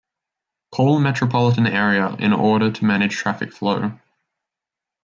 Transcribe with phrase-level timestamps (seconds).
[0.73, 3.99] Paul metropolitan area in order to manage traffic flow.